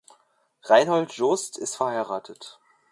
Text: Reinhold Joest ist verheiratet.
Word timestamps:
Reinhold 0.63 1.11
Joest 1.15 1.59
ist 1.59 1.75
verheiratet. 1.75 2.59